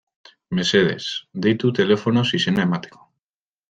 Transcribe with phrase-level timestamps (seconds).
[0.59, 1.05] Mesedez,
[1.45, 3.09] deitu telefonoz izena emateko.